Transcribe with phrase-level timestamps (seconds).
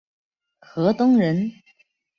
[0.61, 1.51] 河东人。